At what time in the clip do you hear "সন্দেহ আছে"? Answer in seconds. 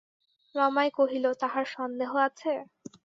1.75-2.53